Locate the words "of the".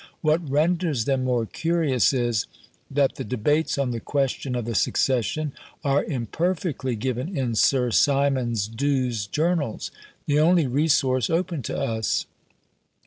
4.55-4.73